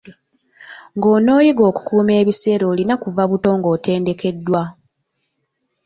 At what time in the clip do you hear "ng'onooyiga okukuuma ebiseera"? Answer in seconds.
0.95-2.63